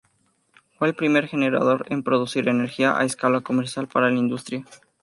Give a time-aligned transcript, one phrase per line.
[0.79, 4.65] Fue el primer generador en producir energía a escala comercial para la industria.